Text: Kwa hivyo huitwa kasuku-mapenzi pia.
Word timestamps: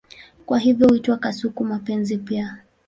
Kwa 0.45 0.59
hivyo 0.59 0.87
huitwa 0.87 1.17
kasuku-mapenzi 1.17 2.17
pia. 2.17 2.57